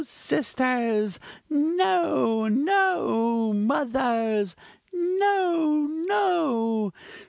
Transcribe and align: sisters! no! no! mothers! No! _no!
sisters! 0.03 1.19
no! 1.47 2.47
no! 2.47 3.53
mothers! 3.53 4.55
No! 4.91 5.87
_no! 6.09 6.91